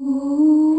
[0.00, 0.71] Uh.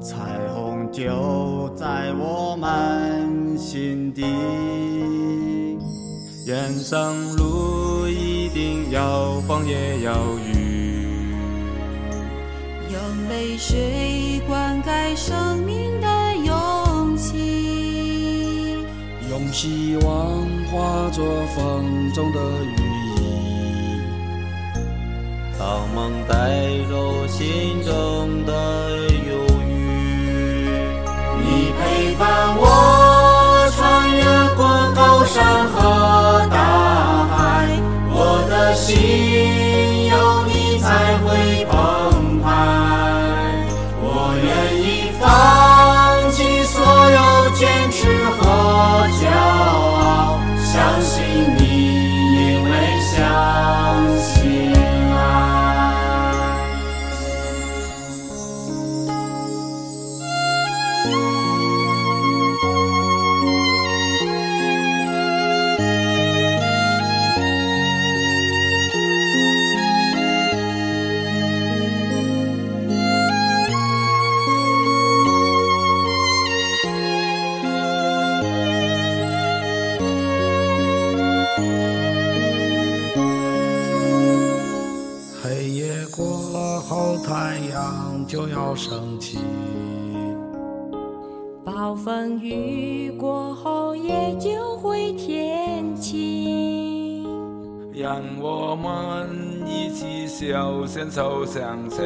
[0.00, 0.16] 彩
[0.54, 4.22] 虹就在我们心底，
[6.46, 11.34] 人生路一定要风也要雨，
[12.90, 18.78] 用泪水灌溉生命的勇气，
[19.28, 22.74] 用希望化作风中的羽
[23.18, 24.00] 翼，
[25.58, 28.39] 把梦带走心中
[47.60, 48.19] 坚持
[87.24, 89.38] 太阳就要升起。
[91.64, 97.24] 暴风雨过后，也就会天晴。
[97.94, 99.28] 让我们
[99.66, 102.00] 一起手牵手向前。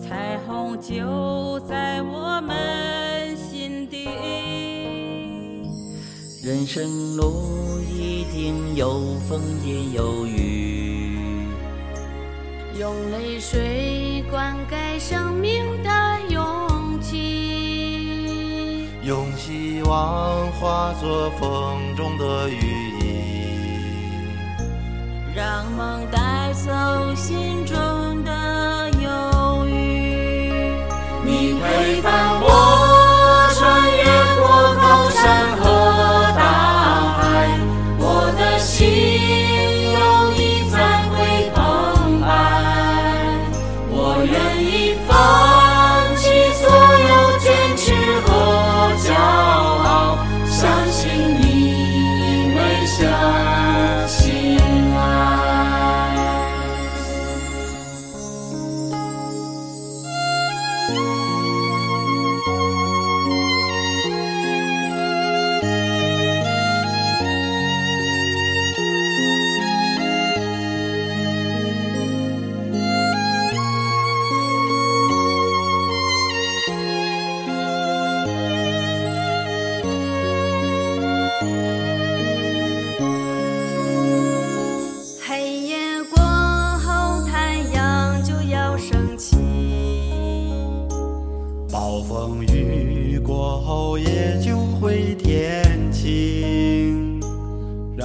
[0.00, 4.08] 彩虹就在我们心底，
[6.42, 7.32] 人生路
[7.80, 10.55] 一定有风也有雨，
[12.78, 15.90] 用泪水灌溉生命的
[16.28, 22.58] 勇气，用希望化作风中的羽
[23.00, 23.06] 翼。
[25.34, 26.70] 让梦带走
[27.14, 27.76] 心中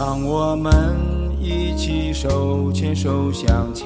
[0.00, 0.96] 让我们
[1.40, 3.84] 一起手牵手向前。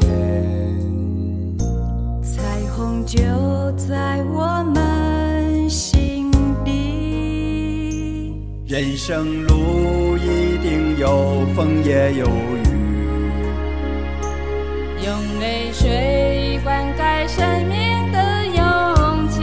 [2.23, 2.43] 彩
[2.77, 3.19] 虹就
[3.79, 6.31] 在我们心
[6.67, 8.35] 底，
[8.67, 12.69] 人生路一定有风也有雨，
[15.07, 19.41] 用泪水灌溉生命的勇气，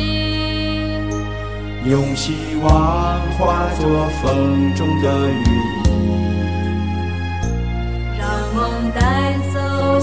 [1.89, 5.33] 用希望化作风中的羽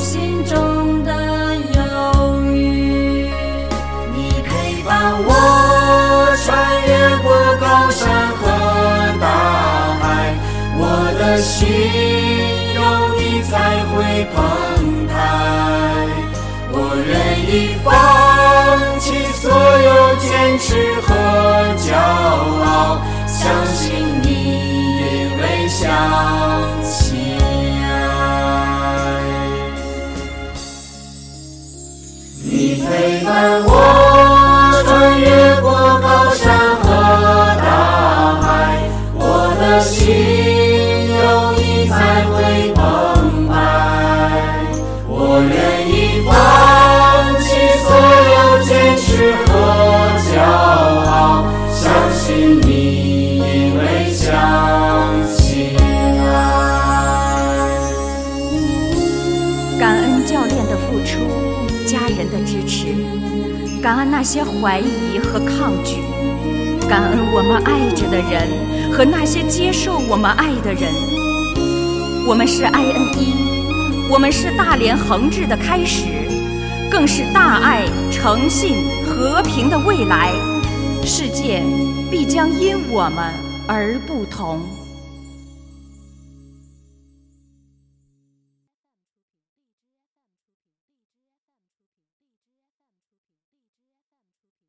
[0.06, 1.10] 心中的
[1.56, 3.26] 忧郁。
[4.14, 5.28] 你陪伴我
[6.44, 6.46] 穿
[6.86, 6.90] 越
[7.24, 7.26] 过
[7.58, 8.06] 高山
[8.38, 8.46] 和
[9.20, 9.26] 大
[9.98, 10.04] 海，
[10.78, 10.80] 我
[11.18, 11.58] 的心
[12.76, 12.78] 有
[13.18, 13.96] 你才会
[14.32, 14.38] 澎
[15.08, 15.12] 湃。
[16.70, 16.74] 我
[17.04, 17.10] 愿
[17.50, 17.90] 意放
[19.00, 21.08] 弃所有坚持和
[21.82, 21.90] 骄
[22.62, 23.42] 傲，相
[23.74, 24.15] 信
[60.76, 61.26] 付出，
[61.86, 62.88] 家人的支持，
[63.82, 66.02] 感恩那些怀疑和抗拒，
[66.88, 70.92] 感恩我们爱着的人和那些接受我们爱的人。
[72.28, 73.34] 我们是 IN 一，
[74.10, 76.04] 我们是大连恒志的开始，
[76.90, 80.32] 更是大爱、诚信、和平的未来。
[81.04, 81.62] 世界
[82.10, 83.32] 必将因我们
[83.68, 84.85] 而不同。